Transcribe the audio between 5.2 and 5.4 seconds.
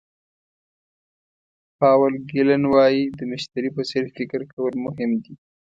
دي.